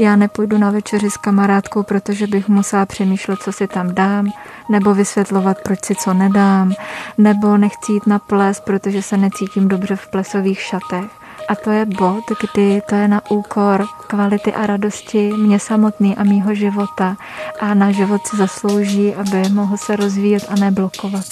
[0.00, 4.32] Já nepůjdu na večeři s kamarádkou, protože bych musela přemýšlet, co si tam dám,
[4.70, 6.72] nebo vysvětlovat, proč si co nedám,
[7.18, 11.04] nebo nechci jít na ples, protože se necítím dobře v plesových šatech.
[11.48, 16.24] A to je bod, kdy to je na úkor kvality a radosti mě samotný a
[16.24, 17.16] mýho života.
[17.60, 21.24] A na život si zaslouží, aby mohl se rozvíjet a neblokovat.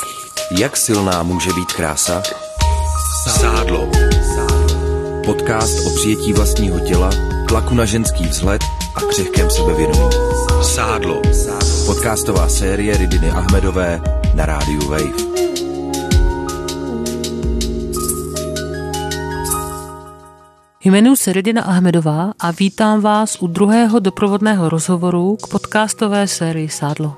[0.59, 2.23] Jak silná může být krása?
[3.29, 3.91] Sádlo.
[5.25, 7.11] Podcast o přijetí vlastního těla,
[7.49, 10.11] tlaku na ženský vzhled a křehkém sebevědomí.
[10.63, 11.23] Sádlo.
[11.87, 14.01] Podcastová série Ridiny Ahmedové
[14.35, 15.29] na rádiu Wave.
[20.85, 27.17] Jmenuji se Redina Ahmedová a vítám vás u druhého doprovodného rozhovoru k podcastové sérii Sádlo.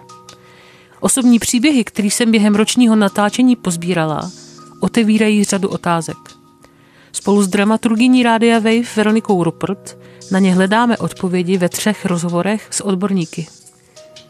[1.00, 4.30] Osobní příběhy, které jsem během ročního natáčení pozbírala,
[4.80, 6.16] otevírají řadu otázek.
[7.12, 9.96] Spolu s dramaturgyní Rádia Wave Veronikou Rupert
[10.30, 13.46] na ně hledáme odpovědi ve třech rozhovorech s odborníky.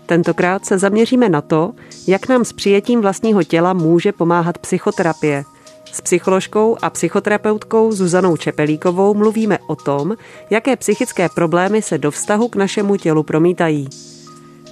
[0.06, 1.72] Tentokrát se zaměříme na to,
[2.06, 5.44] jak nám s přijetím vlastního těla může pomáhat psychoterapie–
[5.92, 10.16] s psycholožkou a psychoterapeutkou Zuzanou Čepelíkovou mluvíme o tom,
[10.50, 13.88] jaké psychické problémy se do vztahu k našemu tělu promítají.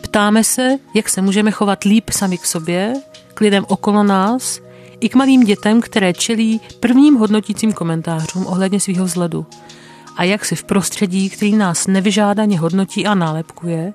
[0.03, 2.95] Ptáme se, jak se můžeme chovat líp sami k sobě,
[3.35, 4.61] k lidem okolo nás
[5.01, 9.47] i k malým dětem, které čelí prvním hodnotícím komentářům ohledně svého vzhledu.
[10.19, 13.93] A jak si v prostředí, který nás nevyžádaně hodnotí a nálepkuje,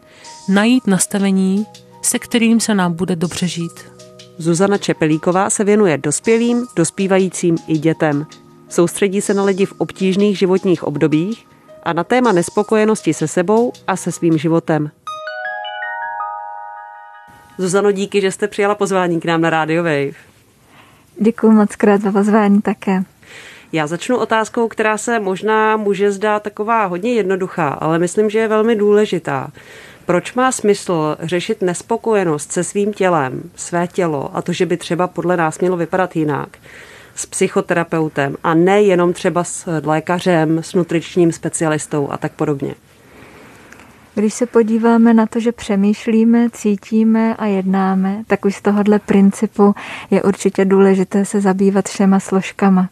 [0.50, 1.66] najít nastavení,
[2.02, 3.94] se kterým se nám bude dobře žít.
[4.38, 8.26] Zuzana Čepelíková se věnuje dospělým, dospívajícím i dětem.
[8.70, 11.48] Soustředí se na lidi v obtížných životních obdobích
[11.84, 14.92] a na téma nespokojenosti se sebou a se svým životem.
[17.58, 20.18] Zuzano, díky, že jste přijala pozvání k nám na Radio Wave.
[21.22, 23.04] Děkuji moc krát za pozvání také.
[23.76, 28.48] Já začnu otázkou, která se možná může zdát taková hodně jednoduchá, ale myslím, že je
[28.48, 29.52] velmi důležitá.
[30.06, 35.08] Proč má smysl řešit nespokojenost se svým tělem, své tělo a to, že by třeba
[35.08, 36.58] podle nás mělo vypadat jinak,
[37.16, 42.76] s psychoterapeutem a ne jenom třeba s lékařem, s nutričním specialistou a tak podobně?
[44.16, 49.76] Když se podíváme na to, že přemýšlíme, cítíme a jednáme, tak už z tohohle principu
[50.12, 52.89] je určitě důležité se zabývat všema složkama.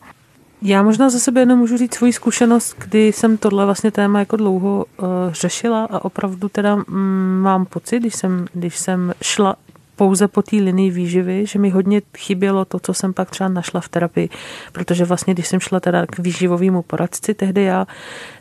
[0.61, 4.35] Já možná za sebe jenom můžu říct svoji zkušenost, kdy jsem tohle vlastně téma jako
[4.35, 9.55] dlouho uh, řešila a opravdu teda mm, mám pocit, když jsem, když jsem šla
[9.95, 13.81] pouze po té linii výživy, že mi hodně chybělo to, co jsem pak třeba našla
[13.81, 14.29] v terapii,
[14.71, 17.87] protože vlastně, když jsem šla teda k výživovému poradci tehdy já,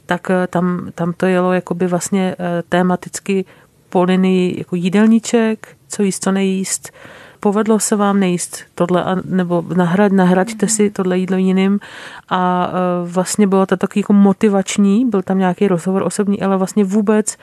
[0.07, 3.45] tak eh, tam, tam to jelo jakoby vlastně eh, tématicky
[3.89, 6.93] po linii jako jídelníček, co jíst, co nejíst,
[7.41, 11.81] povedlo se vám nejíst tohle, nebo nahrad, nahraďte si tohle jídlo jiným?
[12.29, 16.85] A e, vlastně bylo to taky jako motivační, byl tam nějaký rozhovor osobní, ale vlastně
[16.85, 17.37] vůbec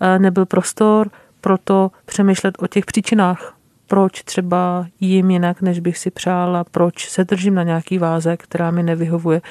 [0.00, 3.54] e, nebyl prostor pro to přemýšlet o těch příčinách,
[3.86, 8.70] proč třeba jím jinak, než bych si přála, proč se držím na nějaký váze, která
[8.70, 9.42] mi nevyhovuje.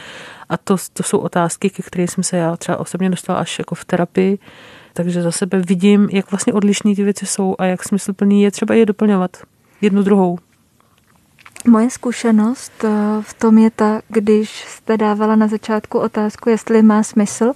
[0.50, 3.76] A to, to jsou otázky, ke kterým jsem se já třeba osobně dostala až jako
[3.76, 4.40] v terapii,
[4.94, 8.76] takže za sebe vidím, jak vlastně odlišné ty věci jsou a jak smysluplný je třeba
[8.76, 9.38] je doplňovat
[9.82, 10.38] jednu druhou.
[11.68, 12.90] Moje zkušenost eh,
[13.22, 17.52] v tom je ta, když jste dávala na začátku otázku, jestli má smysl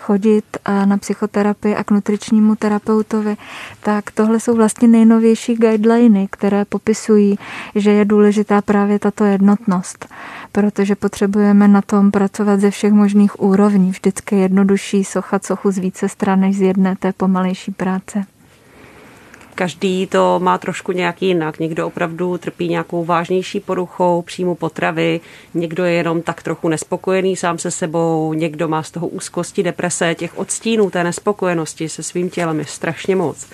[0.00, 3.36] chodit eh, na psychoterapii a k nutričnímu terapeutovi,
[3.80, 7.38] tak tohle jsou vlastně nejnovější guideliny, které popisují,
[7.74, 10.06] že je důležitá právě tato jednotnost,
[10.52, 13.90] protože potřebujeme na tom pracovat ze všech možných úrovní.
[13.90, 18.24] Vždycky jednodušší sochat sochu z více stran než z jedné té pomalejší práce.
[19.58, 21.58] Každý to má trošku nějak jinak.
[21.58, 25.20] Někdo opravdu trpí nějakou vážnější poruchou příjmu potravy,
[25.54, 30.14] někdo je jenom tak trochu nespokojený sám se sebou, někdo má z toho úzkosti, deprese,
[30.14, 33.46] těch odstínů té nespokojenosti se svým tělem je strašně moc.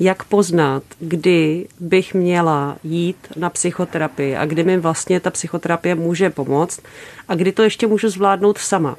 [0.00, 6.30] Jak poznat, kdy bych měla jít na psychoterapii a kdy mi vlastně ta psychoterapie může
[6.30, 6.80] pomoct
[7.28, 8.96] a kdy to ještě můžu zvládnout sama?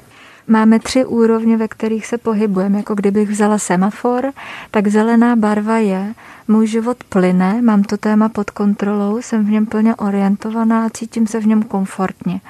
[0.48, 2.76] Máme tři úrovně, ve kterých se pohybujeme.
[2.76, 4.32] Jako kdybych vzala semafor,
[4.70, 6.14] tak zelená barva je,
[6.48, 11.26] můj život plyne, mám to téma pod kontrolou, jsem v něm plně orientovaná a cítím
[11.26, 12.40] se v něm komfortně.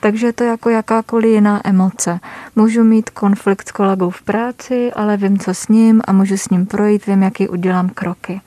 [0.00, 2.20] Takže je to jako jakákoliv jiná emoce.
[2.56, 6.48] Můžu mít konflikt s kolegou v práci, ale vím, co s ním a můžu s
[6.48, 8.40] ním projít, vím, jaký udělám kroky.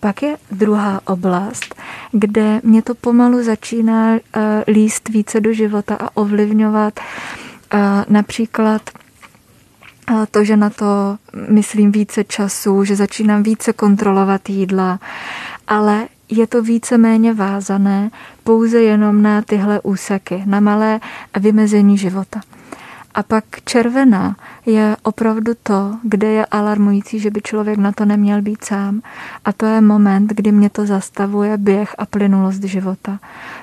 [0.00, 1.74] Pak je druhá oblast,
[2.12, 7.00] kde mě to pomalu začíná eh, líst více do života a ovlivňovat
[8.08, 8.82] například
[10.30, 15.00] to, že na to myslím více času, že začínám více kontrolovat jídla,
[15.68, 18.10] ale je to více méně vázané
[18.44, 21.00] pouze jenom na tyhle úseky, na malé
[21.40, 22.40] vymezení života.
[23.14, 24.36] A pak červená
[24.66, 29.02] je opravdu to, kde je alarmující, že by člověk na to neměl být sám.
[29.44, 33.18] A to je moment, kdy mě to zastavuje běh a plynulost života.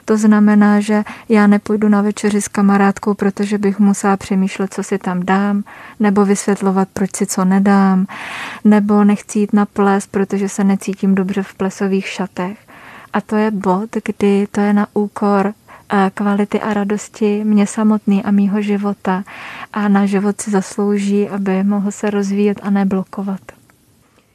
[0.05, 4.97] To znamená, že já nepůjdu na večeři s kamarádkou, protože bych musela přemýšlet, co si
[4.97, 5.63] tam dám,
[5.99, 8.05] nebo vysvětlovat, proč si co nedám,
[8.63, 12.57] nebo nechci jít na ples, protože se necítím dobře v plesových šatech.
[13.13, 15.53] A to je bod, kdy to je na úkor
[16.13, 19.23] kvality a radosti mě samotný a mýho života
[19.73, 23.58] a na život si zaslouží, aby mohl se rozvíjet a neblokovat.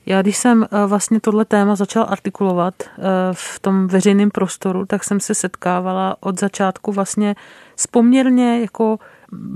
[0.07, 3.03] Já když jsem eh, vlastně tohle téma začala artikulovat eh,
[3.33, 7.35] v tom veřejném prostoru, tak jsem se setkávala od začátku vlastně
[7.77, 8.99] s poměrně jako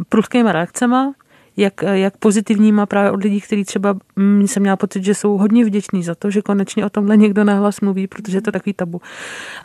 [0.09, 1.13] prudkýma reakcema,
[1.57, 5.65] jak, jak pozitivníma právě od lidí, kteří třeba mm, jsem měla pocit, že jsou hodně
[5.65, 9.01] vděční za to, že konečně o tomhle někdo nahlas mluví, protože to je takový tabu.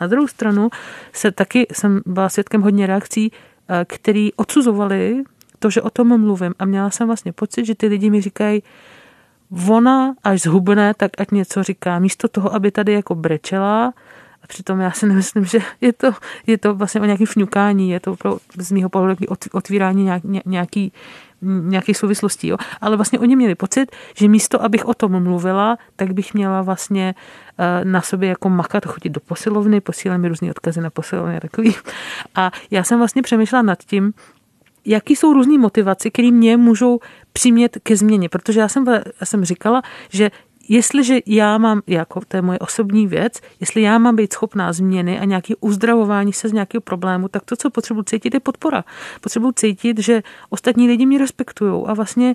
[0.00, 0.70] A druhou stranu
[1.12, 3.32] se taky jsem byla svědkem hodně reakcí,
[3.68, 5.22] eh, který odsuzovali
[5.58, 6.54] to, že o tom mluvím.
[6.58, 8.62] A měla jsem vlastně pocit, že ty lidi mi říkají,
[9.68, 11.98] ona až zhubne, tak ať něco říká.
[11.98, 13.92] Místo toho, aby tady jako brečela,
[14.44, 16.12] a přitom já si nemyslím, že je to,
[16.46, 18.16] je to vlastně o nějaký fňukání, je to
[18.58, 20.92] z mého pohledu otvírání nějak, nějaký,
[21.42, 22.48] nějakých souvislostí.
[22.48, 22.56] Jo.
[22.80, 27.14] Ale vlastně oni měli pocit, že místo, abych o tom mluvila, tak bych měla vlastně
[27.58, 31.40] eh, na sobě jako makat, chodit do posilovny, posílali mi různé odkazy na posilovny a
[31.40, 31.74] takový.
[32.34, 34.12] A já jsem vlastně přemýšlela nad tím,
[34.84, 37.00] jaký jsou různé motivace, které mě můžou
[37.32, 38.28] přimět ke změně.
[38.28, 38.84] Protože já jsem,
[39.20, 40.30] já jsem říkala, že
[40.68, 45.20] jestliže já mám, jako to je moje osobní věc, jestli já mám být schopná změny
[45.20, 48.84] a nějaký uzdravování se z nějakého problému, tak to, co potřebuji cítit, je podpora.
[49.20, 52.34] Potřebuji cítit, že ostatní lidi mě respektují a vlastně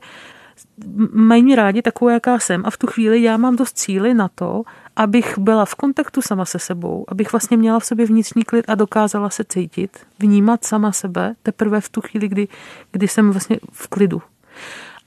[1.13, 2.61] mají mě rádi takovou, jaká jsem.
[2.65, 4.63] A v tu chvíli já mám dost cíly na to,
[4.95, 8.75] abych byla v kontaktu sama se sebou, abych vlastně měla v sobě vnitřní klid a
[8.75, 12.47] dokázala se cítit, vnímat sama sebe teprve v tu chvíli, kdy,
[12.91, 14.21] kdy jsem vlastně v klidu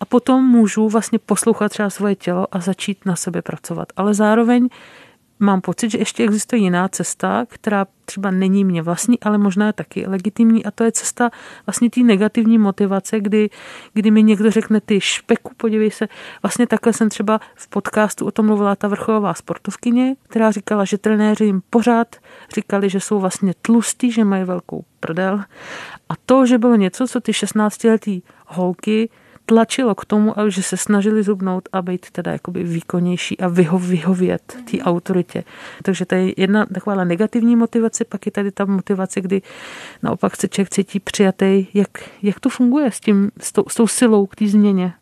[0.02, 3.88] a potom můžu vlastně poslouchat třeba svoje tělo a začít na sebe pracovat.
[3.96, 4.68] Ale zároveň
[5.42, 9.72] mám pocit, že ještě existuje jiná cesta, která třeba není mě vlastní, ale možná je
[9.72, 11.30] taky legitimní a to je cesta
[11.66, 13.50] vlastně té negativní motivace, kdy,
[13.94, 16.08] kdy mi někdo řekne ty špeku, podívej se,
[16.42, 20.98] vlastně takhle jsem třeba v podcastu o tom mluvila ta vrcholová sportovkyně, která říkala, že
[20.98, 22.16] trenéři jim pořád
[22.54, 25.44] říkali, že jsou vlastně tlustí, že mají velkou prdel.
[26.08, 29.08] A to, že bylo něco, co ty 16-letý holky
[29.46, 34.56] tlačilo k tomu, že se snažili zubnout a být teda jakoby výkonnější a vyho, vyhovět
[34.70, 35.44] té autoritě.
[35.82, 39.42] Takže to je jedna taková negativní motivace, pak je tady ta motivace, kdy
[40.02, 41.66] naopak se člověk cítí přijatý.
[41.74, 41.90] Jak,
[42.22, 44.92] jak to funguje s, tím, s, tou, s tou silou k té změně?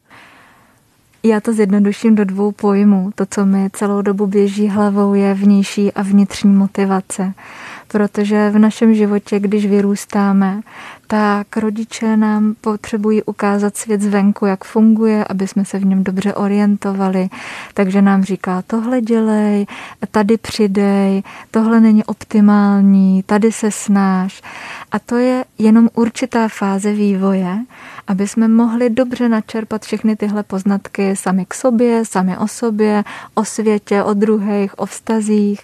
[1.23, 3.11] Já to zjednoduším do dvou pojmů.
[3.15, 7.33] To, co mi celou dobu běží hlavou, je vnější a vnitřní motivace.
[7.89, 10.61] Protože v našem životě, když vyrůstáme,
[11.11, 16.35] tak rodiče nám potřebují ukázat svět zvenku, jak funguje, aby jsme se v něm dobře
[16.35, 17.29] orientovali.
[17.75, 19.67] Takže nám říká, tohle dělej,
[20.11, 24.43] tady přidej, tohle není optimální, tady se snáš.
[24.93, 27.59] A to je jenom určitá fáze vývoje,
[28.06, 33.05] aby jsme mohli dobře načerpat všechny tyhle poznatky sami k sobě, sami o sobě,
[33.35, 35.61] o světě, o druhých, o vztazích.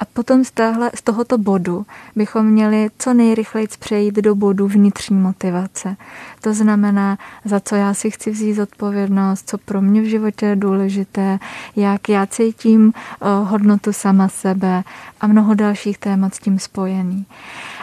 [0.00, 1.86] A potom z, téhle, z tohoto bodu
[2.16, 5.96] bychom měli co nejrychleji přejít do bodu vnitřní motivace.
[6.40, 10.56] To znamená, za co já si chci vzít odpovědnost, co pro mě v životě je
[10.56, 11.38] důležité,
[11.76, 14.82] jak já cítím eh, hodnotu sama sebe
[15.20, 17.26] a mnoho dalších témat s tím spojený.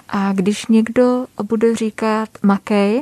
[0.10, 3.02] A když někdo bude říkat makej,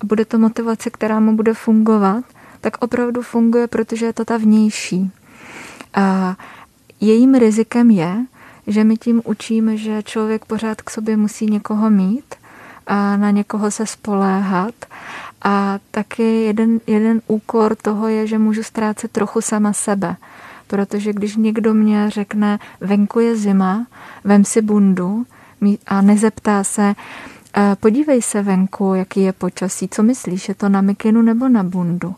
[0.00, 2.24] a bude to motivace, která mu bude fungovat,
[2.60, 5.10] tak opravdu funguje, protože je to ta vnější.
[5.94, 6.36] A
[7.00, 8.16] jejím rizikem je,
[8.66, 12.41] že my tím učíme, že člověk pořád k sobě musí někoho mít
[13.16, 14.74] na někoho se spoléhat.
[15.44, 20.16] A taky jeden, jeden úkor toho je, že můžu ztrácet trochu sama sebe.
[20.66, 23.86] Protože když někdo mě řekne, venku je zima,
[24.24, 25.26] vem si bundu
[25.86, 26.94] a nezeptá se,
[27.80, 32.14] podívej se venku, jaký je počasí, co myslíš, je to na mikinu nebo na bundu?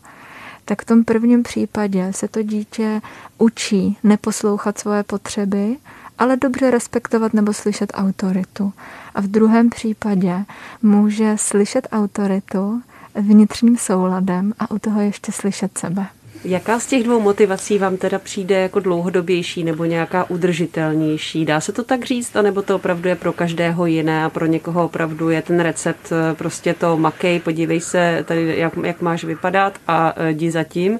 [0.65, 3.01] Tak v tom prvním případě se to dítě
[3.37, 5.77] učí neposlouchat svoje potřeby
[6.17, 8.73] ale dobře respektovat nebo slyšet autoritu.
[9.15, 10.45] A v druhém případě
[10.81, 12.81] může slyšet autoritu
[13.15, 16.05] vnitřním souladem a u toho ještě slyšet sebe.
[16.43, 21.45] Jaká z těch dvou motivací vám teda přijde jako dlouhodobější nebo nějaká udržitelnější?
[21.45, 24.85] Dá se to tak říct, anebo to opravdu je pro každého jiné a pro někoho
[24.85, 29.79] opravdu je ten recept eh, prostě to makej, podívej se tady, jak, jak máš vypadat
[29.87, 30.99] a eh, jdi zatím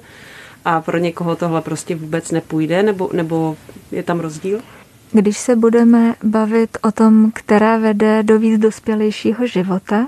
[0.64, 3.56] a pro někoho tohle prostě vůbec nepůjde, nebo, nebo
[3.92, 4.60] je tam rozdíl?
[5.12, 10.06] Když se budeme bavit o tom, která vede do víc dospělejšího života,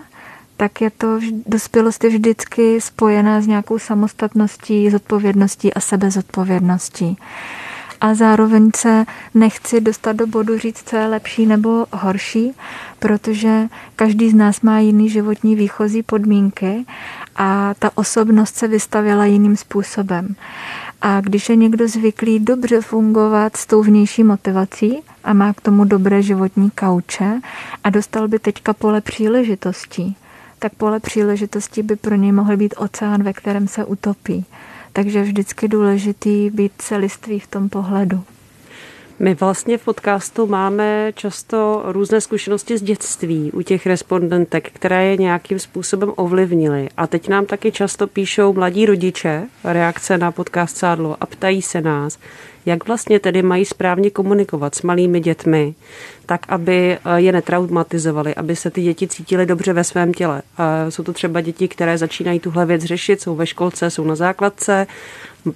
[0.57, 7.17] tak je to dospělost je vždycky spojená s nějakou samostatností, zodpovědností a sebezodpovědností.
[8.01, 12.53] A zároveň se nechci dostat do bodu říct, co je lepší nebo horší,
[12.99, 16.87] protože každý z nás má jiný životní výchozí podmínky
[17.37, 20.37] a ta osobnost se vystavěla jiným způsobem.
[21.01, 25.85] A když je někdo zvyklý dobře fungovat s tou vnější motivací a má k tomu
[25.85, 27.41] dobré životní kauče
[27.85, 30.17] a dostal by teďka pole příležitostí,
[30.59, 34.45] tak pole příležitostí by pro něj mohl být oceán, ve kterém se utopí.
[34.93, 38.25] Takže vždycky důležitý být celistvý v tom pohledu.
[39.21, 45.17] My vlastně v podcastu máme často různé zkušenosti z dětství u těch respondentek, které je
[45.17, 46.89] nějakým způsobem ovlivnily.
[46.97, 51.81] A teď nám taky často píšou mladí rodiče reakce na podcast Sádlo a ptají se
[51.81, 52.19] nás,
[52.67, 55.75] jak vlastně tedy mají správně komunikovat s malými dětmi,
[56.27, 60.43] tak aby eh, je netraumatizovali, aby se ty děti cítily dobře ve svém těle.
[60.89, 64.87] Jsou to třeba děti, které začínají tuhle věc řešit, jsou ve školce, jsou na základce,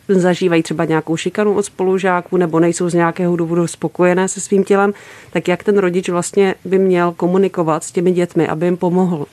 [0.09, 4.93] zažívají třeba nějakou šikanu od spolužáků nebo nejsou z nějakého důvodu spokojené se svým tělem,
[5.33, 9.27] tak jak ten rodič vlastně by měl komunikovat s těmi dětmi, aby jim pomohl?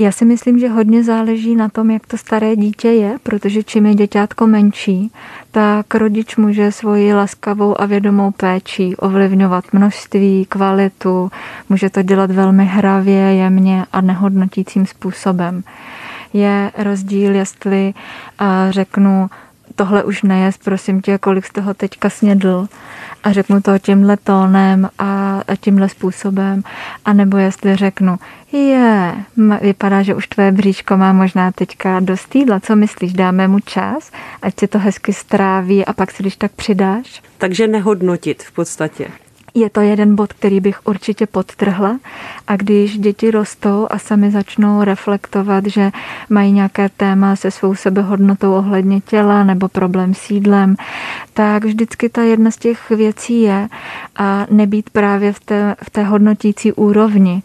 [0.00, 3.86] Já si myslím, že hodně záleží na tom, jak to staré dítě je, protože čím
[3.86, 5.12] je děťátko menší,
[5.50, 11.30] tak rodič může svoji laskavou a vědomou péči ovlivňovat množství, kvalitu,
[11.68, 15.62] může to dělat velmi hravě, jemně a nehodnotícím způsobem.
[16.32, 17.94] Je rozdíl, jestli
[18.70, 19.30] řeknu,
[19.74, 22.68] tohle už nejest, prosím tě, kolik z toho teďka snědl?
[23.24, 26.62] A řeknu to tímhle tónem a tímhle způsobem,
[27.04, 28.16] a nebo jestli řeknu,
[28.52, 29.14] je,
[29.60, 34.10] vypadá, že už tvoje bříško má možná teďka dost jídla, co myslíš, dáme mu čas,
[34.42, 37.22] ať se to hezky stráví a pak si když tak přidáš?
[37.38, 39.08] Takže nehodnotit v podstatě
[39.54, 41.98] je to jeden bod, který bych určitě podtrhla.
[42.46, 45.90] A když děti rostou a sami začnou reflektovat, že
[46.28, 50.76] mají nějaké téma se svou sebehodnotou ohledně těla nebo problém s jídlem,
[51.34, 53.68] tak vždycky ta jedna z těch věcí je
[54.16, 57.42] a nebýt právě v té, v té hodnotící úrovni.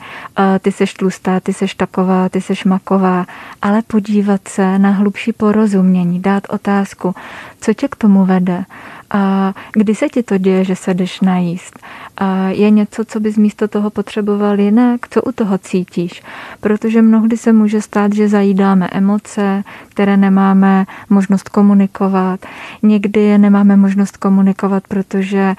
[0.62, 3.26] Ty seš tlustá, ty seš taková, ty seš maková,
[3.62, 7.16] ale podívat se na hlubší porozumění, dát otázku,
[7.62, 8.66] co tě k tomu vede,
[9.14, 11.80] a kdy se ti to děje, že se jdeš najíst?
[12.18, 15.08] A je něco, co bys místo toho potřeboval jinak?
[15.10, 16.24] Co u toho cítíš?
[16.60, 22.46] Protože mnohdy se může stát, že zajídáme emoce, které nemáme možnost komunikovat.
[22.84, 25.56] Někdy je nemáme možnost komunikovat, protože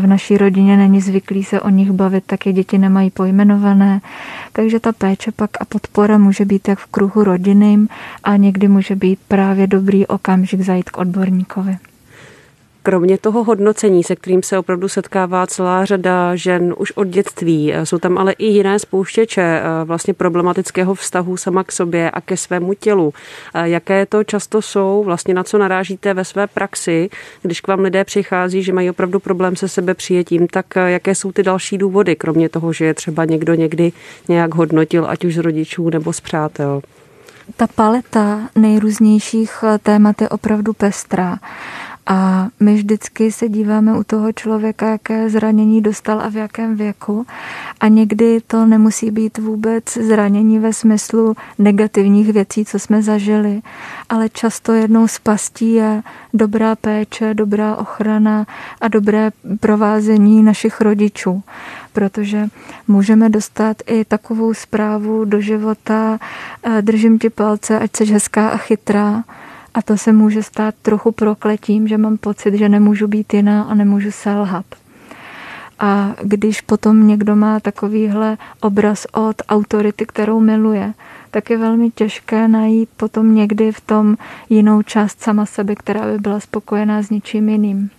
[0.00, 4.00] v naší rodině není zvyklý se o nich bavit, tak je děti nemají pojmenované.
[4.52, 7.88] Takže ta péče pak a podpora může být jak v kruhu rodinným
[8.24, 11.76] a někdy může být právě dobrý okamžik zajít k odborníkovi.
[12.86, 17.86] Kromě toho hodnocení, se kterým se opravdu setkává celá řada žen už od dětství, eh,
[17.86, 22.36] jsou tam ale i jiné spouštěče eh, vlastně problematického vztahu sama k sobě a ke
[22.36, 23.14] svému tělu.
[23.54, 27.10] Eh, jaké to často jsou, vlastně na co narážíte ve své praxi,
[27.42, 31.32] když k vám lidé přichází, že mají opravdu problém se sebe přijetím, tak jaké jsou
[31.32, 33.92] ty další důvody, kromě toho, že je třeba někdo někdy
[34.28, 36.82] nějak hodnotil, ať už z rodičů nebo z přátel?
[37.56, 41.38] Ta paleta nejrůznějších témat je opravdu pestrá.
[42.06, 47.26] A my vždycky se díváme u toho člověka, jaké zranění dostal a v jakém věku.
[47.80, 53.62] A někdy to nemusí být vůbec zranění ve smyslu negativních věcí, co jsme zažili,
[54.08, 56.02] ale často jednou z pastí je
[56.34, 58.46] dobrá péče, dobrá ochrana
[58.80, 61.42] a dobré provázení našich rodičů
[61.96, 62.48] protože
[62.88, 66.18] můžeme dostat i takovou zprávu do života,
[66.62, 69.24] eh, držím ti palce, ať jsi hezká a chytrá,
[69.76, 73.74] a to se může stát trochu prokletím, že mám pocit, že nemůžu být jiná a
[73.74, 74.66] nemůžu selhat.
[75.78, 80.92] A když potom někdo má takovýhle obraz od autority, kterou miluje,
[81.30, 84.16] tak je velmi těžké najít potom někdy v tom
[84.48, 87.90] jinou část sama sebe, která by byla spokojená s něčím jiným.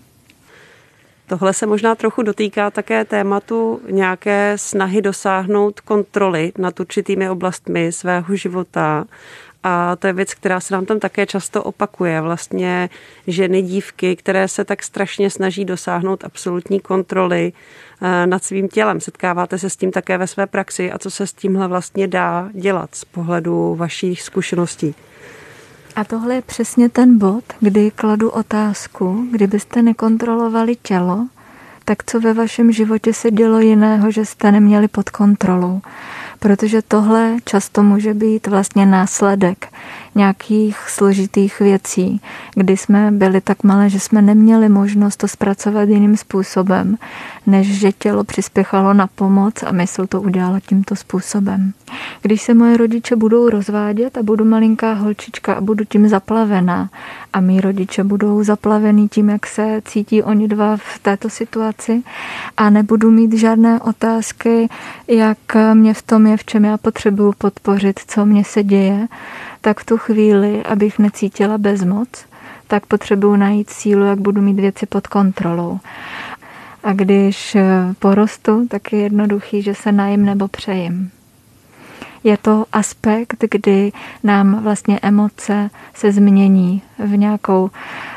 [1.27, 8.36] Tohle se možná trochu dotýká také tématu nějaké snahy dosáhnout kontroly nad určitými oblastmi svého
[8.36, 9.05] života
[9.63, 12.21] a to je věc, která se nám tam také často opakuje.
[12.21, 12.89] Vlastně
[13.27, 17.53] ženy, dívky, které se tak strašně snaží dosáhnout absolutní kontroly
[18.01, 18.99] eh, nad svým tělem.
[18.99, 22.49] Setkáváte se s tím také ve své praxi a co se s tímhle vlastně dá
[22.53, 24.95] dělat z pohledu vašich zkušeností?
[25.95, 31.27] A tohle je přesně ten bod, kdy kladu otázku, kdybyste nekontrolovali tělo,
[31.85, 35.81] tak co ve vašem životě se dělo jiného, že jste neměli pod kontrolou
[36.39, 39.67] protože tohle často může být vlastně následek
[40.15, 42.22] nějakých složitých věcí,
[42.56, 46.98] kdy jsme byli tak malé, že jsme neměli možnost to zpracovat jiným způsobem,
[47.46, 51.74] než že tělo přispěchalo na pomoc a mysl to udělala tímto způsobem.
[52.22, 56.89] Když se moje rodiče budou rozvádět a budu malinká holčička a budu tím zaplavená
[57.38, 62.03] a mý rodiče budou zaplavený tím, jak se cítí oni dva v této situaci
[62.58, 64.70] a nebudu mít žádné otázky,
[65.08, 65.38] jak
[65.74, 69.08] mě v tom je, v čem já potřebuju podpořit, co mě se děje,
[69.62, 72.10] tak v tu chvíli, abych necítila bezmoc,
[72.67, 75.79] tak potřebuju najít sílu, jak budu mít věci pod kontrolou.
[76.84, 77.58] A když
[78.00, 81.12] porostu, tak je jednoduchý, že se najím nebo přejím.
[82.27, 83.91] Je to aspekt, kdy
[84.24, 87.69] nám vlastně emoce se změní v nějakou,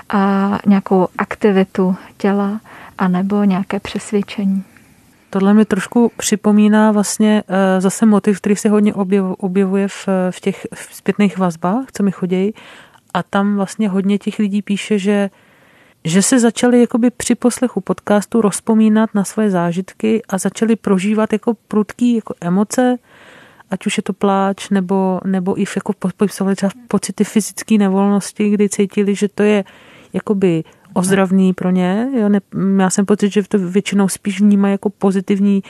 [0.09, 2.61] a, nějakou aktivitu těla
[2.99, 4.65] anebo nějaké přesvědčení.
[5.31, 8.95] Tohle mi trošku připomíná vlastně uh, zase motiv, který se hodně
[9.39, 12.55] objevuje v, v těch zpětných vazbách, co mi chodí.
[13.15, 15.31] A tam vlastně hodně těch lidí píše, že
[16.05, 21.55] že se začali jakoby při poslechu podcastu rozpomínat na svoje zážitky a začali prožívat jako
[21.69, 22.97] prudký jako emoce,
[23.71, 28.69] ať už je to pláč, nebo, nebo i jako popisovali třeba pocity fyzické nevolnosti, kdy
[28.69, 29.65] cítili, že to je
[30.13, 32.09] jakoby ozdravný pro ně.
[32.15, 32.41] Jo, ne,
[32.81, 35.63] já jsem pocit, že to většinou spíš vnímají jako pozitivní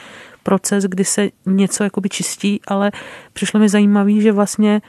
[0.43, 2.93] proces, kdy se něco jakoby čistí, ale
[3.33, 4.81] přišlo mi zajímavý, že vlastně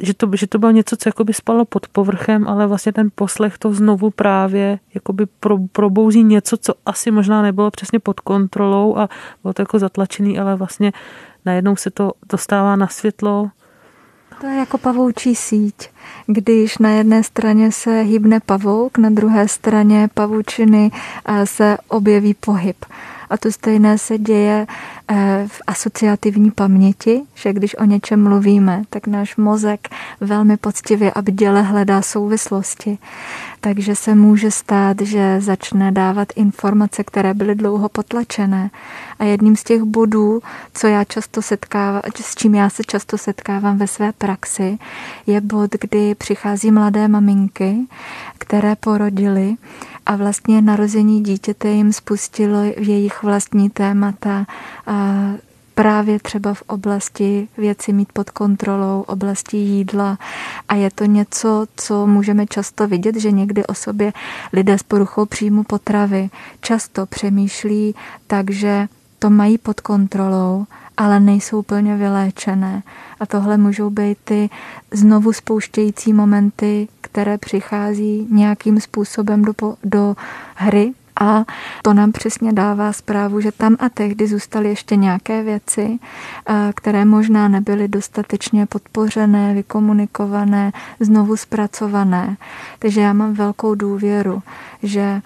[0.00, 3.58] že to, že to bylo něco, co jakoby spalo pod povrchem, ale vlastně ten poslech
[3.58, 9.08] to znovu právě jakoby pro, probouzí něco, co asi možná nebylo přesně pod kontrolou a
[9.42, 10.92] bylo to jako zatlačený, ale vlastně
[11.44, 13.50] najednou se to dostává na světlo.
[14.40, 15.88] To je jako pavoučí síť.
[16.26, 20.90] Když na jedné straně se hýbne pavouk, na druhé straně pavučiny
[21.44, 22.84] se objeví pohyb.
[23.30, 24.97] A to stejné se děje eh,
[25.46, 29.88] v asociativní paměti, že když o něčem mluvíme, tak náš mozek
[30.20, 32.98] velmi poctivě a bděle hledá souvislosti.
[33.60, 38.70] Takže se může stát, že začne dávat informace, které byly dlouho potlačené.
[39.18, 40.42] A jedním z těch bodů,
[40.74, 44.78] co já často setkávám, s čím já se často setkávám ve své praxi,
[45.26, 47.76] je bod, kdy přichází mladé maminky,
[48.38, 49.56] které porodily
[50.06, 54.46] a vlastně narození dítěte jim spustilo v jejich vlastní témata
[55.74, 60.18] právě třeba v oblasti věci mít pod kontrolou, oblasti jídla.
[60.68, 64.12] A je to něco, co můžeme často vidět, že někdy o sobě
[64.52, 66.30] lidé s poruchou příjmu potravy
[66.60, 67.94] často přemýšlí
[68.26, 72.82] takže to mají pod kontrolou, ale nejsou plně vyléčené.
[73.20, 74.50] A tohle můžou být ty
[74.90, 79.52] znovu spouštějící momenty, které přichází nějakým způsobem do,
[79.84, 80.16] do
[80.54, 81.44] hry a
[81.82, 85.98] to nám přesně dává zprávu, že tam a tehdy zůstaly ještě nějaké věci,
[86.74, 92.36] které možná nebyly dostatečně podpořené, vykomunikované, znovu zpracované.
[92.78, 94.42] Takže já mám velkou důvěru,
[94.82, 95.22] že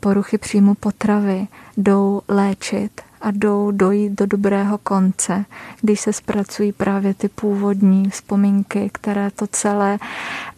[0.00, 5.44] poruchy příjmu potravy jdou léčit a jdou dojít do dobrého konce,
[5.80, 9.98] když se zpracují právě ty původní vzpomínky, které to celé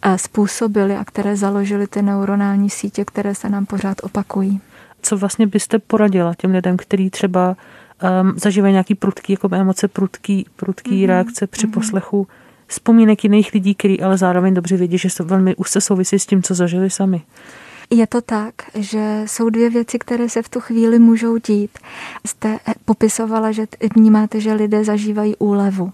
[0.01, 4.61] eh, způsobily a které založily ty neuronální sítě, které se nám pořád opakují.
[5.01, 7.55] Co vlastně byste poradila těm lidem, kteří třeba
[8.21, 11.07] um, zažívají nějaký prudký jako emoce, prudký, prudký mm-hmm.
[11.07, 11.73] reakce při mm-hmm.
[11.73, 12.27] poslechu
[12.67, 16.43] vzpomínek jiných lidí, který ale zároveň dobře vědí, že se velmi úzce souvisí s tím,
[16.43, 17.21] co zažili sami.
[17.93, 21.79] Je to tak, že jsou dvě věci, které se v tu chvíli můžou dít.
[22.27, 25.91] Jste popisovala, že vnímáte, že lidé zažívají úlevu.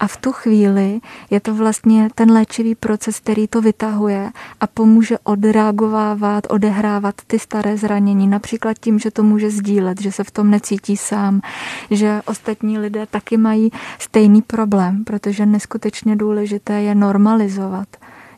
[0.00, 1.00] A v tu chvíli
[1.30, 7.76] je to vlastně ten léčivý proces, který to vytahuje a pomůže odreagovávat, odehrávat ty staré
[7.76, 8.28] zranění.
[8.28, 11.40] Například tím, že to může sdílet, že se v tom necítí sám,
[11.90, 17.88] že ostatní lidé taky mají stejný problém, protože neskutečně důležité je normalizovat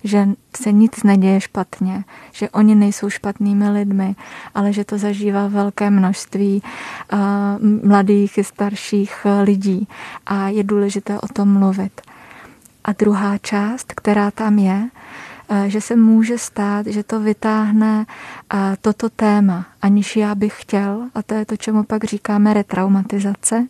[0.05, 4.17] že se nic neděje špatně, že oni nejsou špatnými lidmi,
[4.55, 6.63] ale že to zažívá velké množství
[7.13, 7.19] uh,
[7.89, 9.89] mladých i starších uh, lidí
[10.27, 12.01] a je důležité o tom mluvit.
[12.85, 15.14] A druhá část, která tam je, Eh,
[15.67, 18.07] že se může stát, že to vytáhne
[18.55, 23.67] eh, toto téma, aniž já bych chtěl, a to je to, čemu pak říkáme retraumatizace,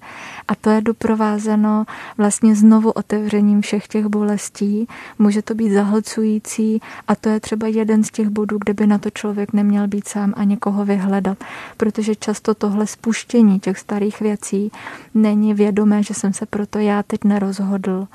[0.49, 1.85] a to je doprovázeno
[2.19, 4.89] vlastně znovu otevřením všech těch bolestí.
[5.19, 8.99] Může to být zahlcující a to je třeba jeden z těch bodů, kde by na
[8.99, 11.39] to člověk neměl být sám a někoho vyhledat,
[11.77, 14.73] protože často tohle spuštění těch starých věcí
[15.15, 18.07] není vědomé, že jsem se proto já teď nerozhodl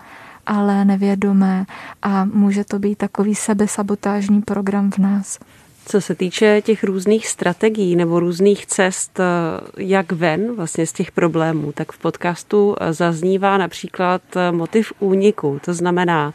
[0.50, 1.66] ale nevědomé
[2.02, 5.40] a může to být takový sebesabotážní program v nás.
[5.86, 9.24] Co se týče těch různých strategií nebo různých cest, eh,
[9.78, 15.60] jak ven vlastně z těch problémů, tak v podcastu eh, zaznívá například eh, motiv úniku.
[15.66, 16.34] To znamená,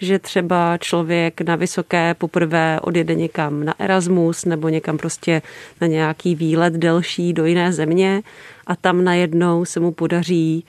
[0.00, 5.42] že třeba člověk na vysoké poprvé odjede někam na Erasmus nebo někam prostě
[5.80, 8.22] na nějaký výlet delší do jiné země
[8.66, 10.64] a tam najednou se mu podaří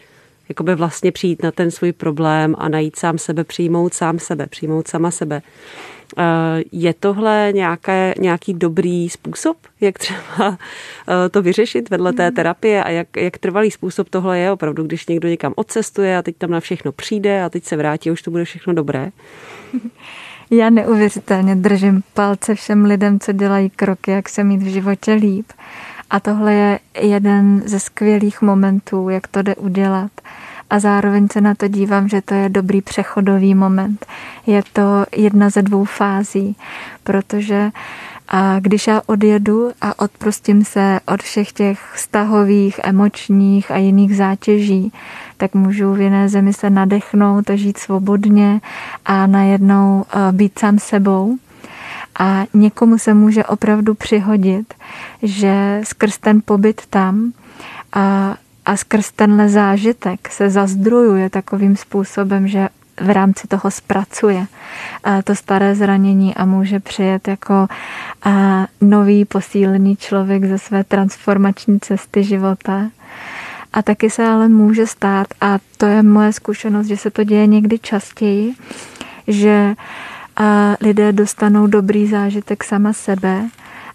[0.50, 4.88] jakoby vlastně přijít na ten svůj problém a najít sám sebe, přijmout sám sebe, přijmout
[4.88, 5.42] sama sebe.
[6.18, 12.36] Eh, je tohle nějaké, nějaký dobrý způsob, jak třeba eh, to vyřešit vedle té hmm.
[12.36, 16.36] terapie a jak, jak trvalý způsob tohle je opravdu, když někdo někam odcestuje a teď
[16.38, 19.12] tam na všechno přijde a teď se vrátí už to bude všechno dobré?
[20.52, 25.46] Já neuvěřitelně držím palce všem lidem, co dělají kroky, jak se mít v životě líp.
[26.16, 30.12] A tohle je jeden ze skvělých momentů, jak to jde udělat
[30.70, 34.06] a zároveň se na to dívám, že to je dobrý přechodový moment.
[34.48, 36.56] Je to jedna ze dvou fází,
[37.04, 37.72] protože
[38.28, 44.94] a když já odjedu a odprostím se od všech těch vztahových, emočních a jiných zátěží,
[45.38, 48.62] tak můžu v jiné zemi se nadechnout a žít svobodně
[49.06, 51.38] a najednou být sám sebou.
[52.20, 54.74] A někomu se může opravdu přihodit,
[55.24, 57.34] že skrz ten pobyt tam
[57.94, 62.70] a a skrz tenhle zážitek se zazdrojuje takovým způsobem, že
[63.02, 64.46] v rámci toho zpracuje
[65.24, 67.68] to staré zranění a může přijet jako
[68.82, 72.90] nový posílený člověk ze své transformační cesty života.
[73.74, 77.48] A taky se ale může stát, a to je moje zkušenost, že se to děje
[77.48, 78.54] někdy častěji,
[79.28, 79.76] že
[80.82, 83.50] lidé dostanou dobrý zážitek sama sebe,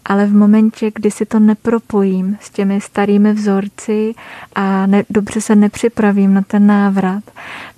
[0.04, 4.14] ale v momentě, kdy si to nepropojím s těmi starými vzorci
[4.54, 7.24] a ne, dobře se nepřipravím na ten návrat,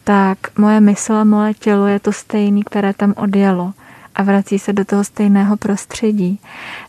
[0.05, 3.72] tak moje mysl a moje tělo je to stejný, které tam odjelo
[4.14, 6.40] a vrací se do toho stejného prostředí.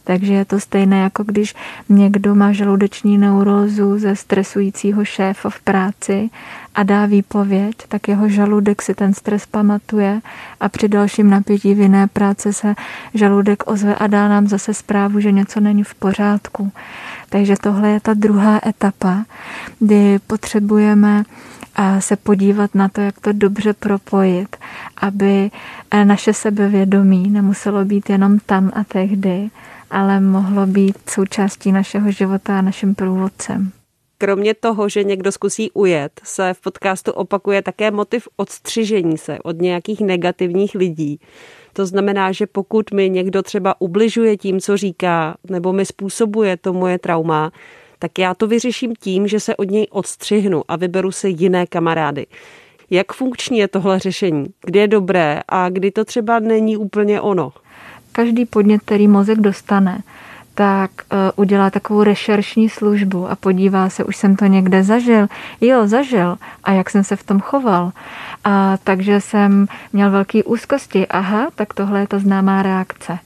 [0.04, 1.56] Takže je to stejné, jako když
[1.90, 6.30] někdo má žaludeční neurózu ze stresujícího šéfa v práci
[6.76, 10.22] a dá výpověď, tak jeho žaludek si ten stres pamatuje
[10.60, 12.76] a při dalším napětí v jiné práce se
[13.14, 16.72] žaludek ozve a dá nám zase zprávu, že něco není v pořádku.
[17.30, 19.26] Takže tohle je ta druhá etapa,
[19.80, 21.24] kdy potřebujeme
[22.00, 24.58] se podívat na to, jak to dobře propojit,
[24.98, 25.52] aby
[25.92, 29.50] eh, naše sebevědomí nemuselo být jenom tam a tehdy,
[29.92, 33.72] ale mohlo být součástí našeho života a naším průvodcem.
[34.18, 39.62] Kromě toho, že někdo zkusí ujet, se v podcastu opakuje také motiv odstřižení se od
[39.62, 41.20] nějakých negativních lidí.
[41.74, 46.74] To znamená, že pokud mi někdo třeba ubližuje tím, co říká, nebo mi způsobuje to
[46.74, 47.52] moje trauma,
[48.04, 52.26] tak já to vyřeším tím, že se od něj odstřihnu a vyberu si jiné kamarády.
[52.90, 54.46] Jak funkční je tohle řešení?
[54.66, 57.52] Kdy je dobré a kdy to třeba není úplně ono?
[58.12, 60.04] Každý podnět, který mozek dostane,
[60.56, 65.28] tak uh, udělá takovou rešeršní službu a podívá se, už jsem to někde zažil.
[65.62, 66.38] Jo, zažil.
[66.64, 67.92] A jak jsem se v tom choval.
[68.44, 71.08] A takže jsem měl velký úzkosti.
[71.08, 73.20] Aha, tak tohle je ta známá reakce.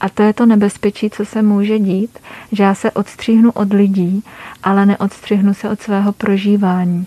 [0.00, 2.18] A to je to nebezpečí, co se může dít,
[2.52, 4.24] že já se odstříhnu od lidí,
[4.62, 7.06] ale neodstřihnu se od svého prožívání.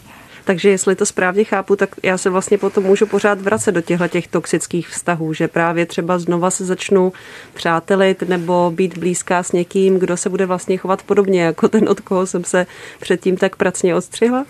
[0.49, 4.07] Takže jestli to správně chápu, tak já se vlastně potom můžu pořád vracet do těchto
[4.07, 7.13] těch toxických vztahů, že právě třeba znova se začnu
[7.53, 11.99] přátelit nebo být blízká s někým, kdo se bude vlastně chovat podobně jako ten, od
[11.99, 12.67] koho jsem se
[12.99, 14.45] předtím tak pracně odstřihla?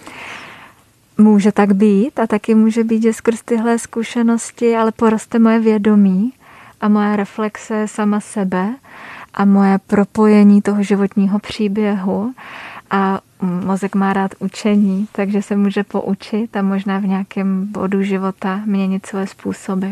[1.18, 6.34] Může tak být a taky může být, že skrz tyhle zkušenosti ale poroste moje vědomí
[6.82, 8.76] a moje reflexe sama sebe
[9.34, 12.34] a moje propojení toho životního příběhu
[12.92, 18.62] a mozek má rád učení, takže se může poučit a možná v nějakém bodu života
[18.66, 19.88] měnit své způsoby.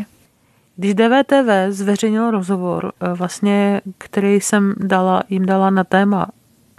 [0.76, 6.26] Když DVTV zveřejnil rozhovor, eh, vlastně, který jsem dala, jim dala na téma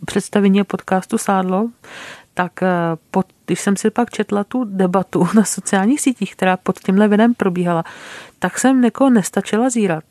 [0.06, 1.70] představení podcastu Sádlo,
[2.40, 2.68] tak eh,
[3.12, 7.34] pod, když jsem si pak četla tu debatu na sociálních sítích, která pod tímhle videem
[7.34, 7.84] probíhala,
[8.40, 10.04] tak jsem jako nestačila zírat.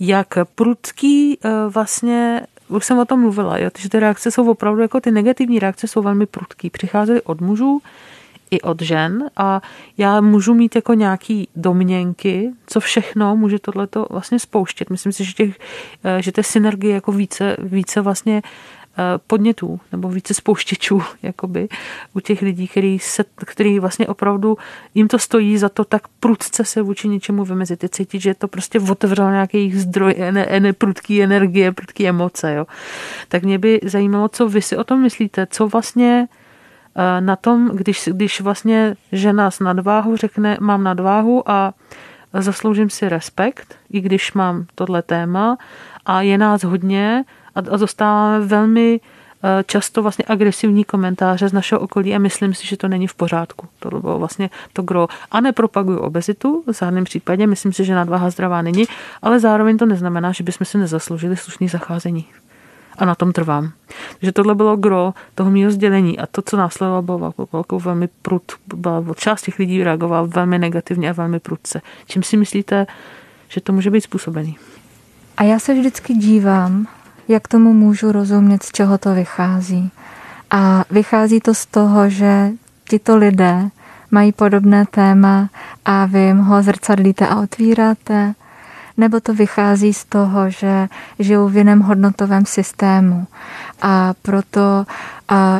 [0.00, 4.82] Jak prudký eh, vlastně už jsem o tom mluvila, jo, že ty reakce jsou opravdu
[4.82, 6.70] jako ty negativní reakce jsou velmi prudký.
[6.70, 7.80] Přicházely od mužů
[8.50, 9.62] i od žen a
[9.98, 14.90] já můžu mít jako nějaký domněnky, co všechno může tohleto vlastně spouštět.
[14.90, 15.58] Myslím si, že, těch,
[16.04, 18.42] eh, že té synergie jako více, více vlastně
[19.26, 21.68] podnětů nebo více spouštěčů jakoby,
[22.14, 24.58] u těch lidí, který, se, který vlastně opravdu
[24.94, 27.82] jim to stojí za to tak prudce se vůči něčemu vymezit.
[27.82, 32.54] Je cítit, že to prostě otevřelo nějaký jejich zdroj ne, ne, prudký energie, prudký emoce.
[32.54, 32.66] Jo.
[33.28, 36.28] Tak mě by zajímalo, co vy si o tom myslíte, co vlastně
[36.96, 41.74] eh, na tom, když, když vlastně žena s nadváhu řekne, mám nadváhu a
[42.32, 45.58] zasloužím si respekt, i když mám tohle téma
[46.06, 47.24] a je nás hodně,
[47.56, 49.00] a, a dostáváme velmi
[49.42, 53.14] eh, často vlastně agresivní komentáře z našeho okolí a myslím si, že to není v
[53.14, 53.68] pořádku.
[53.78, 55.08] To bylo vlastně to gro.
[55.30, 58.84] A nepropaguju obezitu v žádném případě, myslím si, že nadváha zdravá není,
[59.22, 62.24] ale zároveň to neznamená, že bychom si nezasloužili slušný zacházení
[62.98, 63.72] a na tom trvám.
[64.20, 68.42] Takže tohle bylo gro toho mého sdělení a to, co následovalo, bylo velkou velmi prud.
[68.74, 71.82] Byla, část těch lidí reagoval velmi negativně a velmi prudce.
[72.06, 72.86] Čím si myslíte,
[73.48, 74.56] že to může být způsobený?
[75.36, 76.86] A já se vždycky dívám,
[77.28, 79.90] jak tomu můžu rozumět, z čeho to vychází.
[80.50, 82.50] A vychází to z toho, že
[82.88, 83.68] tito lidé
[84.10, 85.48] mají podobné téma
[85.84, 88.34] a vy jim ho zrcadlíte a otvíráte,
[88.96, 93.26] nebo to vychází z toho, že žijou v jiném hodnotovém systému
[93.82, 94.86] a proto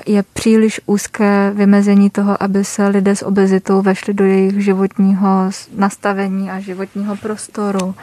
[0.07, 6.51] je příliš úzké vymezení toho, aby se lidé s obezitou vešli do jejich životního nastavení
[6.51, 7.94] a životního prostoru.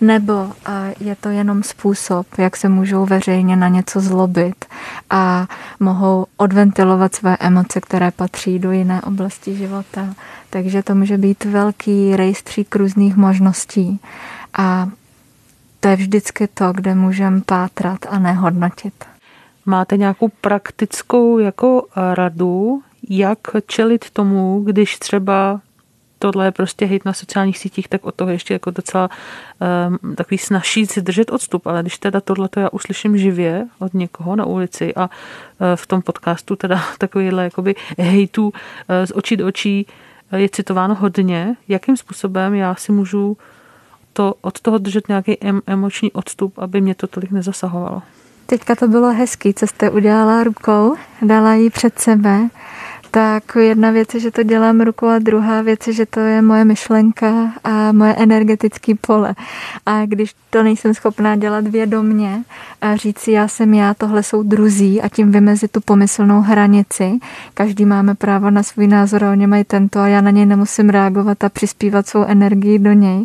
[0.00, 0.52] Nebo
[1.00, 4.64] je to jenom způsob, jak se můžou veřejně na něco zlobit
[5.10, 5.46] a
[5.80, 10.14] mohou odventilovat své emoce, které patří do jiné oblasti života.
[10.50, 14.00] Takže to může být velký rejstřík různých možností.
[14.58, 14.88] A
[15.80, 19.04] to je vždycky to, kde můžeme pátrat a nehodnotit.
[19.66, 25.60] Máte nějakou praktickou jako radu, jak čelit tomu, když třeba
[26.22, 29.10] tohle je prostě hejt na sociálních sítích, tak od toho ještě jako docela
[30.02, 33.94] um, takový snaží si držet odstup, ale když teda tohle to já uslyším živě od
[33.94, 38.52] někoho na ulici a uh, v tom podcastu teda takovýhle jakoby hejtu uh,
[39.04, 39.86] z očí do očí
[40.32, 43.36] uh, je citováno hodně, jakým způsobem já si můžu
[44.12, 48.02] to, od toho držet nějaký em, emoční odstup, aby mě to tolik nezasahovalo.
[48.46, 52.48] Teďka to bylo hezký, co jste udělala rukou, dala ji před sebe.
[53.14, 56.42] Tak jedna věc je, že to dělám rukou a druhá věc je, že to je
[56.42, 59.34] moje myšlenka a moje energetické pole.
[59.86, 62.44] A když to nejsem schopná dělat vědomně
[62.80, 67.18] a říct si, já jsem já, tohle jsou druzí a tím vymezit tu pomyslnou hranici.
[67.54, 70.88] Každý máme právo na svůj názor a oni mají tento a já na něj nemusím
[70.88, 73.24] reagovat a přispívat svou energii do něj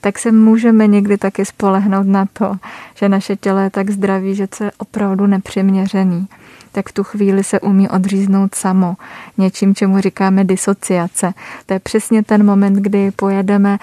[0.00, 2.56] tak se můžeme někdy taky spolehnout na to,
[2.94, 6.28] že naše tělo je tak zdraví, že to je opravdu nepřiměřený
[6.72, 8.96] tak v tu chvíli se umí odříznout samo
[9.38, 11.34] něčím, čemu říkáme disociace.
[11.66, 13.78] To je přesně ten moment, kdy pojedeme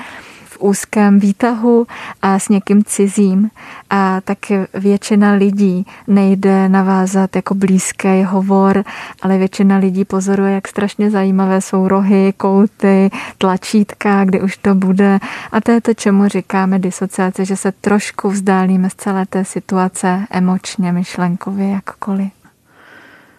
[0.59, 1.87] úzkém výtahu
[2.21, 3.49] a s někým cizím
[3.89, 4.37] a tak
[4.73, 8.83] většina lidí nejde navázat jako blízký hovor,
[9.21, 15.19] ale většina lidí pozoruje, jak strašně zajímavé jsou rohy, kouty, tlačítka, kdy už to bude
[15.51, 20.25] a to je to, čemu říkáme disociace, že se trošku vzdálíme z celé té situace
[20.31, 22.44] emočně, myšlenkově, jakkoliv.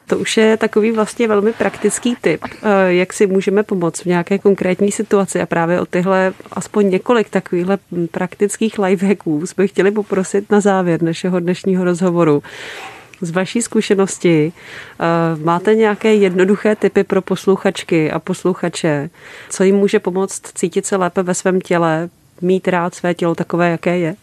[0.07, 4.39] To už je takový vlastně velmi praktický tip, eh, jak si můžeme pomoct v nějaké
[4.39, 7.79] konkrétní situaci a právě o tyhle aspoň několik takovýchhle
[8.11, 12.43] praktických lifehacků jsme chtěli poprosit na závěr našeho dnešního rozhovoru.
[13.21, 15.05] Z vaší zkušenosti eh,
[15.45, 19.11] máte nějaké jednoduché typy pro posluchačky a posluchače,
[19.51, 22.09] co jim může pomoct cítit se lépe ve svém těle,
[22.41, 24.17] mít rád své tělo takové, jaké je?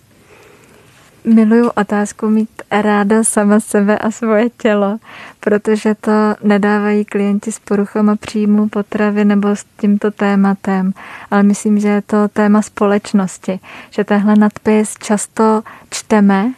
[1.25, 4.97] Miluju otázku mít ráda sama sebe a svoje tělo,
[5.39, 6.12] protože to
[6.43, 10.93] nedávají klienti s poruchama příjmu potravy nebo s tímto tématem,
[11.31, 13.59] ale myslím, že je to téma společnosti,
[13.89, 16.53] že tenhle nadpis často čteme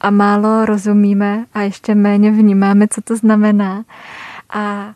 [0.00, 3.84] a málo rozumíme a ještě méně vnímáme, co to znamená.
[4.50, 4.94] A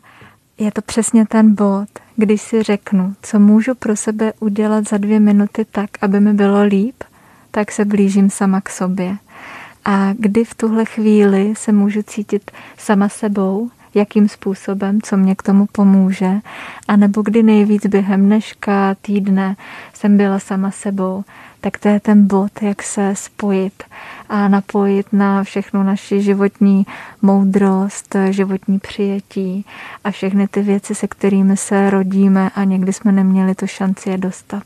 [0.57, 5.19] je to přesně ten bod, když si řeknu, co můžu pro sebe udělat za dvě
[5.19, 6.95] minuty tak, aby mi bylo líp–
[7.51, 9.17] tak se blížím sama k sobě.
[9.85, 15.43] A kdy v tuhle chvíli se můžu cítit sama sebou, jakým způsobem, co mě k
[15.43, 16.31] tomu pomůže,
[16.87, 19.55] a nebo kdy nejvíc během dneška, týdne
[19.93, 21.23] jsem byla sama sebou,
[21.61, 23.83] tak to je ten bod, jak se spojit
[24.29, 26.85] a napojit na všechnu naši životní
[27.21, 29.65] moudrost, životní přijetí
[30.03, 34.17] a všechny ty věci, se kterými se rodíme a někdy jsme neměli tu šanci je
[34.17, 34.63] dostat.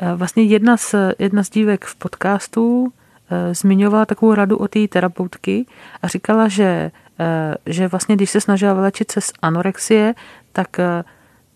[0.00, 2.92] Eh, vlastně jedna z, jedna z dívek v podcastu
[3.30, 5.66] eh, zmiňovala takovou radu od té terapeutky
[6.02, 10.14] a říkala, že, eh, že vlastně když se snažila vylečit se z anorexie,
[10.52, 10.76] tak,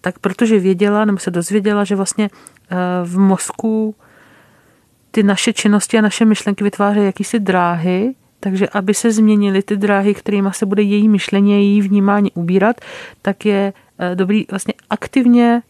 [0.01, 2.31] tak protože věděla nebo se dozvěděla, že vlastně
[3.05, 3.95] v mozku
[5.11, 10.15] ty naše činnosti a naše myšlenky vytvářejí jakýsi dráhy, takže aby se změnily ty dráhy,
[10.15, 12.81] kterými se bude její myšlení a její vnímání ubírat,
[13.23, 13.73] tak je
[14.15, 15.63] dobrý vlastně aktivně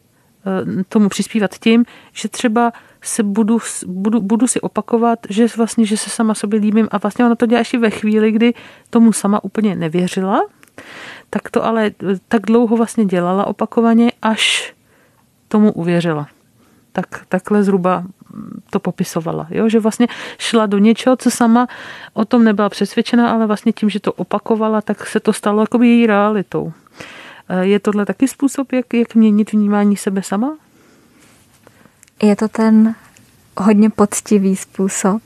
[0.89, 6.11] tomu přispívat tím, že třeba se budu, budu, budu si opakovat, že vlastně, že se
[6.11, 8.55] sama sobě líbím a vlastně ona to dělá ještě ve chvíli, kdy
[8.91, 10.41] tomu sama úplně nevěřila,
[11.31, 11.91] tak to ale
[12.29, 14.75] tak dlouho vlastně dělala opakovaně, až
[15.49, 16.29] tomu uvěřila.
[16.93, 18.05] tak takhle zhruba
[18.71, 19.47] to popisovala.
[19.51, 19.69] Jo?
[19.69, 20.07] Že vlastně
[20.39, 21.67] šla do něčeho, co sama
[22.13, 25.89] o tom nebyla přesvědčena, ale vlastně tím, že to opakovala, tak se to stalo jakoby
[25.89, 26.73] její realitou.
[27.53, 30.57] Eh, je tohle taky způsob, jak, jak měnit vnímání sebe sama?
[32.23, 32.95] Je to ten
[33.57, 35.23] hodně poctivý způsob,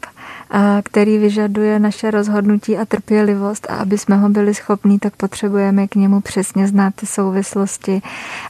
[0.82, 5.94] který vyžaduje naše rozhodnutí a trpělivost a aby jsme ho byli schopní, tak potřebujeme k
[5.94, 8.02] němu přesně znát ty souvislosti,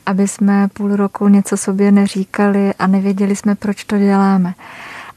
[0.06, 4.54] aby jsme půl roku něco sobě neříkali a nevěděli jsme, proč to děláme.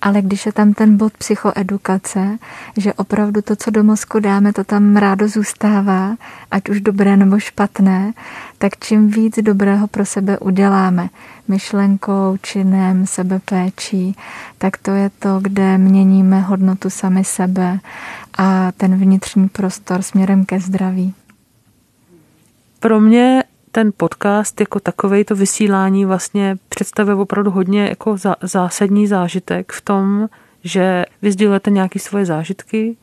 [0.02, 2.38] Ale když je tam ten bod psychoedukace,
[2.78, 6.16] že opravdu to, co do mozku dáme, to tam rádo zůstává,
[6.52, 8.14] ať už dobré nebo špatné,
[8.58, 11.10] tak čím víc dobrého pro sebe uděláme,
[11.48, 14.16] myšlenkou, činem, sebepéčí,
[14.58, 17.80] tak to je to, kde měníme hodnotu sami sebe
[18.38, 21.14] a ten vnitřní prostor směrem ke zdraví.
[22.80, 29.72] Pro mě ten podcast jako takový, to vysílání vlastně představuje opravdu hodně jako zásadní zážitek
[29.72, 30.30] v tom,
[30.64, 32.98] že vy sdílete nějaké svoje zážitky,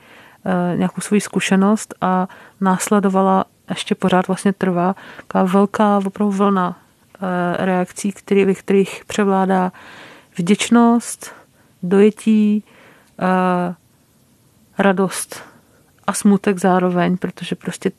[0.45, 2.29] eh, nějakou svoji zkušenost a
[2.61, 6.79] následovala ještě pořád vlastně trvá taková velká opravdu vlna
[7.15, 9.73] eh, reakcí, který, ve kterých převládá
[10.39, 11.35] vděčnost,
[11.83, 12.65] dojetí,
[13.19, 13.75] eh,
[14.79, 15.43] radost
[16.07, 17.91] a smutek zároveň, protože prostě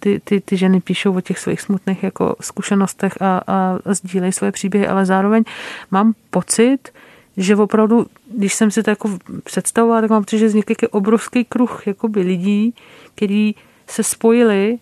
[0.00, 4.52] ty, ty, ty ženy píšou o těch svých smutných jako zkušenostech a, a sdílejí svoje
[4.52, 5.44] příběhy, ale zároveň
[5.90, 6.78] mám pocit,
[7.36, 11.86] že opravdu, když jsem si to jako představovala, tak mám pocit, že vznikl obrovský kruh
[11.86, 12.74] jakoby lidí,
[13.14, 13.54] kteří
[13.86, 14.78] se spojili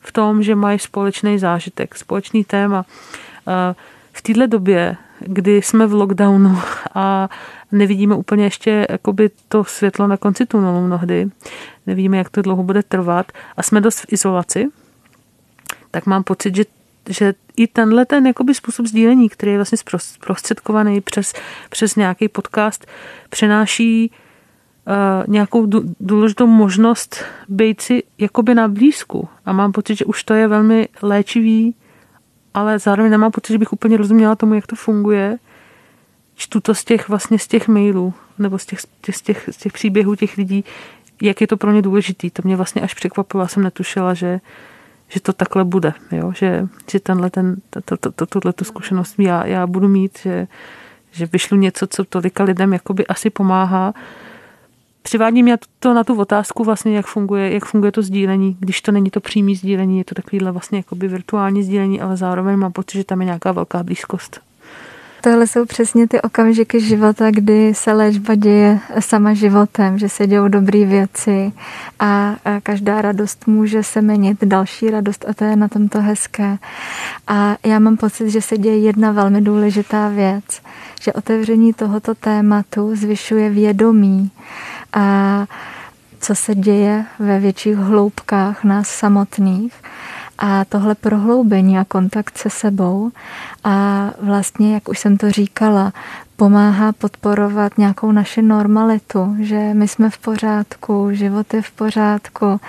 [0.00, 2.84] v tom, že mají společný zážitek, společný téma.
[4.12, 6.58] V této době, kdy jsme v lockdownu
[6.94, 7.28] a
[7.72, 11.28] nevidíme úplně ještě jakoby to světlo na konci tunelu mnohdy,
[11.86, 13.32] nevíme, jak to dlouho bude trvat.
[13.56, 14.68] A jsme dost v izolaci,
[15.90, 16.64] tak mám pocit, že
[17.08, 21.32] že i tenhle ten jakoby způsob sdílení, který je vlastně zprostředkovaný přes,
[21.70, 22.86] přes nějaký podcast,
[23.30, 24.94] přenáší uh,
[25.34, 25.66] nějakou
[26.00, 29.28] důležitou možnost být si jakoby na blízku.
[29.44, 31.74] A mám pocit, že už to je velmi léčivý,
[32.54, 35.38] ale zároveň nemám pocit, že bych úplně rozuměla tomu, jak to funguje.
[36.34, 38.80] Čtu to z těch vlastně z těch mailů, nebo z těch,
[39.10, 40.64] z těch, z těch příběhů těch lidí,
[41.22, 42.30] jak je to pro ně důležitý.
[42.30, 44.40] To mě vlastně až překvapilo, já jsem netušila, že,
[45.08, 46.32] že to takhle bude, jo?
[46.36, 50.46] že, že tenhle, ten, to, to, to, tohle tu zkušenost já, já budu mít, že,
[51.10, 53.94] že vyšlu něco, co tolika lidem jakoby asi pomáhá.
[55.02, 58.92] Přivádím mě to na tu otázku vlastně, jak funguje, jak funguje to sdílení, když to
[58.92, 62.98] není to přímý sdílení, je to takovýhle vlastně jakoby virtuální sdílení, ale zároveň mám pocit,
[62.98, 64.40] že tam je nějaká velká blízkost.
[65.20, 70.48] Tohle jsou přesně ty okamžiky života, kdy se léčba děje sama životem, že se dějou
[70.48, 71.52] dobré věci
[72.00, 76.58] a každá radost může semenit další radost a to je na tomto hezké.
[77.26, 80.44] A já mám pocit, že se děje jedna velmi důležitá věc,
[81.00, 84.30] že otevření tohoto tématu zvyšuje vědomí
[84.92, 85.46] a
[86.20, 89.74] co se děje ve větších hloubkách nás samotných
[90.38, 93.10] a tohle prohloubení a kontakt se sebou
[93.64, 95.92] a vlastně, jak už jsem to říkala,
[96.36, 102.60] pomáhá podporovat nějakou naši normalitu, že my jsme v pořádku, život je v pořádku.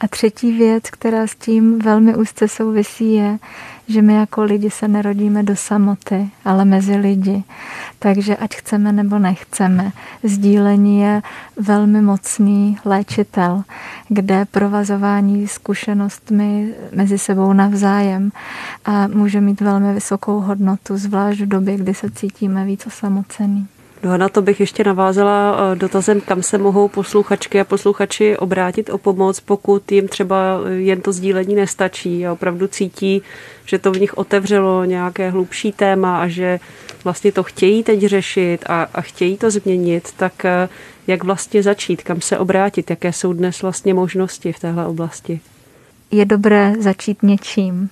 [0.00, 3.38] A třetí věc, která s tím velmi úzce souvisí, je,
[3.88, 7.44] že my jako lidi se nerodíme do samoty, ale mezi lidi.
[7.98, 9.92] Takže ať chceme nebo nechceme,
[10.22, 11.22] sdílení je
[11.56, 13.62] velmi mocný léčitel,
[14.08, 18.30] kde provazování zkušenostmi mezi sebou navzájem
[18.84, 23.66] a může mít velmi vysokou hodnotu, zvlášť v době, kdy se cítíme víc osamocený.
[24.02, 28.36] No a na to bych ještě navázala eh, dotazem, kam se mohou posluchačky a posluchači
[28.36, 33.22] obrátit o pomoc, pokud jim třeba jen to sdílení nestačí a opravdu cítí,
[33.66, 36.60] že to v nich otevřelo nějaké hlubší téma a že
[37.04, 40.68] vlastně to chtějí teď řešit a, a chtějí to změnit, tak eh,
[41.06, 45.40] jak vlastně začít, kam se obrátit, jaké jsou dnes vlastně možnosti v téhle oblasti?
[46.10, 47.90] Je dobré začít něčím,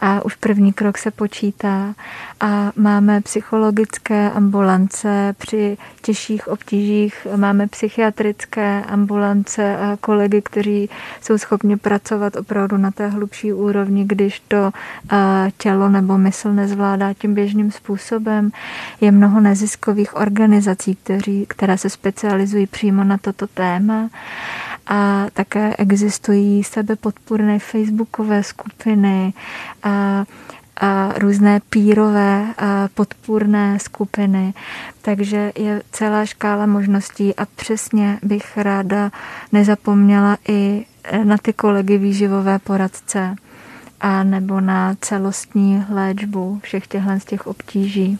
[0.00, 1.94] a už první krok se počítá
[2.40, 11.76] a máme psychologické ambulance při těžších obtížích, máme psychiatrické ambulance a kolegy, kteří jsou schopni
[11.76, 14.70] pracovat opravdu na té hlubší úrovni, když to
[15.58, 18.50] tělo nebo mysl nezvládá tím běžným způsobem.
[19.00, 20.98] Je mnoho neziskových organizací,
[21.48, 24.08] které se specializují přímo na toto téma
[24.86, 29.32] a také existují sebepodpůrné facebookové skupiny
[29.82, 30.24] a,
[30.80, 34.54] a různé pírové a podpůrné skupiny.
[35.02, 39.10] Takže je celá škála možností a přesně bych ráda
[39.52, 40.86] nezapomněla i
[41.24, 43.36] na ty kolegy výživové poradce
[44.00, 48.18] a nebo na celostní léčbu všech těchto z těch obtíží.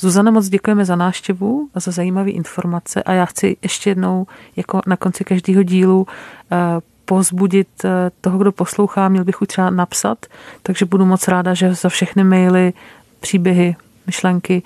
[0.00, 3.02] Zuzana, moc děkujeme za náštěvu a za zajímavé informace.
[3.02, 4.26] A já chci ještě jednou
[4.56, 6.06] jako na konci každého dílu
[6.52, 6.56] eh,
[7.04, 10.26] pozbudit eh, toho, kdo poslouchá, měl bych už třeba napsat,
[10.62, 12.72] takže budu moc ráda, že za všechny maily,
[13.20, 13.76] příběhy,
[14.06, 14.62] myšlenky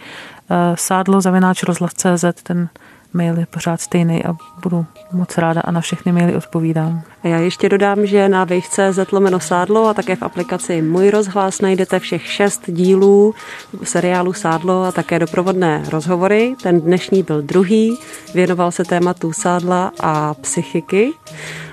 [0.74, 2.68] sádlo zavináč rozhlas.cz, ten
[3.14, 7.02] mail je pořád stejný a budu moc ráda a na všechny maily odpovídám.
[7.24, 11.98] Já ještě dodám, že na wave.cz lomeno sádlo a také v aplikaci Můj rozhlas najdete
[11.98, 13.34] všech šest dílů
[13.82, 16.54] seriálu Sádlo a také doprovodné rozhovory.
[16.62, 17.98] Ten dnešní byl druhý,
[18.34, 21.12] věnoval se tématu sádla a psychiky.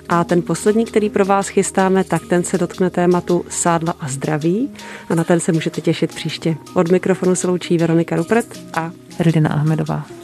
[0.09, 4.73] A ten poslední, který pro vás chystáme, tak ten se dotkne tématu sádla a zdraví
[5.09, 6.55] a na ten se můžete těšit příště.
[6.73, 10.20] Od mikrofonu se loučí Veronika Rupert a Ridina Ahmedová.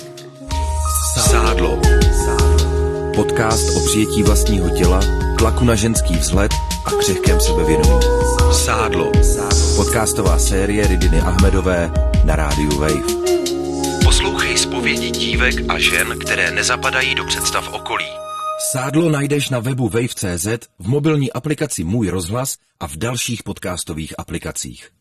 [1.18, 1.82] Sádlo.
[3.16, 5.00] Podcast o přijetí vlastního těla,
[5.38, 6.52] tlaku na ženský vzhled
[6.86, 8.00] a křehkém sebevědomí.
[8.52, 9.12] Sádlo.
[9.76, 11.92] Podcastová série Ridiny Ahmedové
[12.24, 13.14] na rádiu Wave.
[14.04, 18.08] Poslouchej zpovědi dívek a žen, které nezapadají do představ okolí.
[18.72, 20.48] Sádlo najdeš na webu wave.cz,
[20.80, 24.97] v mobilní aplikaci Můj rozhlas a v dalších podcastových aplikacích.